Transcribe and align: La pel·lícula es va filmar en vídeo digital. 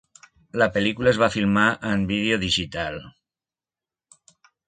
La 0.61 0.67
pel·lícula 0.77 1.11
es 1.11 1.19
va 1.23 1.27
filmar 1.35 1.65
en 1.91 2.07
vídeo 2.11 2.41
digital. 2.45 2.99